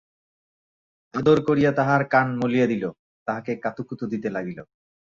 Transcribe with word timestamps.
আদর 1.13 1.37
করিয়া 1.47 1.71
তাহার 1.79 2.01
কান 2.13 2.27
মলিয়া 2.41 2.67
দিল, 2.67 2.83
তাহাকে 3.27 3.51
কাতুকুতু 3.63 4.05
দিতে 4.13 4.27
লাগিল। 4.29 4.59